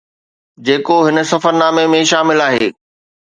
[0.69, 2.73] جيڪو هن سفرنامي ۾ شامل آهي